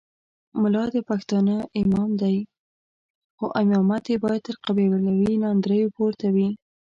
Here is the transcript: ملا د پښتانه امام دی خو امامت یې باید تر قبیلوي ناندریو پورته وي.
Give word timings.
ملا 0.61 0.83
د 0.95 0.97
پښتانه 1.09 1.55
امام 1.81 2.09
دی 2.21 2.37
خو 3.37 3.45
امامت 3.63 4.03
یې 4.11 4.17
باید 4.23 4.41
تر 4.47 4.55
قبیلوي 4.65 5.33
ناندریو 5.43 5.93
پورته 5.95 6.27
وي. 6.35 6.49